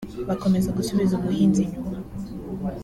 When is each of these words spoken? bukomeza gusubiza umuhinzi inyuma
bukomeza 0.27 0.69
gusubiza 0.77 1.13
umuhinzi 1.15 1.61
inyuma 1.65 1.95